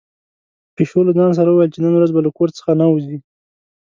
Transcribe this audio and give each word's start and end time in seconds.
پيشو 0.75 0.99
له 1.07 1.11
ځان 1.17 1.31
سره 1.39 1.49
ویل 1.51 1.71
چې 1.73 1.79
نن 1.85 1.93
ورځ 1.95 2.11
به 2.13 2.21
له 2.25 2.31
کور 2.37 2.49
څخه 2.57 2.71
نه 2.81 2.85
وځي. 2.91 3.17